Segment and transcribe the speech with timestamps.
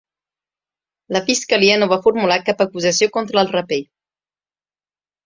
[1.15, 3.79] La fiscalia no va formular cap acusació contra el raper.